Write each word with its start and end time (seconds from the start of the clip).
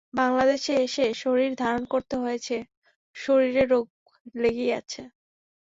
বাঙলাদেশে 0.13 0.73
এসে 0.85 1.05
শরীর 1.21 1.51
ধারণ 1.55 1.83
করতে 1.85 2.15
হয়েছে, 2.17 2.55
শরীরে 3.15 3.63
রোগ 3.65 3.85
লেগেই 4.35 4.71
আছে। 4.79 5.01